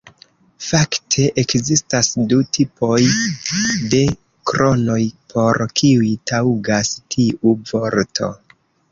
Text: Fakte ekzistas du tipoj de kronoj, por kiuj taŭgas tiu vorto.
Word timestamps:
Fakte 0.67 1.23
ekzistas 1.41 2.07
du 2.31 2.37
tipoj 2.57 2.95
de 3.91 3.99
kronoj, 4.51 4.97
por 5.33 5.59
kiuj 5.81 6.09
taŭgas 6.31 6.91
tiu 7.17 7.53
vorto. 7.73 8.31